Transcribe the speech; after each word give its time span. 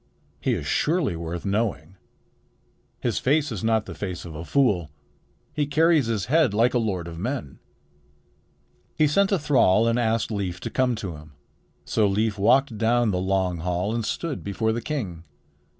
"He 0.39 0.55
is 0.55 0.65
surely 0.65 1.15
worth 1.15 1.45
knowing. 1.45 1.95
His 3.01 3.19
face 3.19 3.51
is 3.51 3.63
not 3.63 3.85
the 3.85 3.93
face 3.93 4.25
of 4.25 4.33
a 4.33 4.43
fool. 4.43 4.89
He 5.53 5.67
carries 5.67 6.07
his 6.07 6.25
head 6.25 6.55
like 6.55 6.73
a 6.73 6.79
lord 6.79 7.07
of 7.07 7.19
men." 7.19 7.59
He 8.95 9.05
sent 9.05 9.31
a 9.31 9.37
thrall 9.37 9.87
and 9.87 9.99
asked 9.99 10.31
Leif 10.31 10.59
to 10.61 10.71
come 10.71 10.95
to 10.95 11.17
him. 11.17 11.33
So 11.85 12.07
Leif 12.07 12.39
walked 12.39 12.79
down 12.79 13.11
the 13.11 13.19
long 13.21 13.57
hall 13.59 13.93
and 13.93 14.03
stood 14.03 14.43
before 14.43 14.71
the 14.71 14.81
king. 14.81 15.23